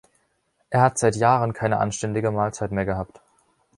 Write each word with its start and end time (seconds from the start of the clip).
Er 0.71 0.81
hat 0.81 0.97
seit 0.97 1.15
Jahren 1.15 1.53
keine 1.53 1.77
anständige 1.77 2.31
Mahlzeit 2.31 2.71
mehr 2.71 2.85
gehabt. 2.85 3.21